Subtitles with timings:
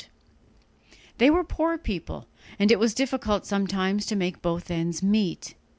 [1.19, 5.53] They were poor people, and it was difficult sometimes to make both ends meet.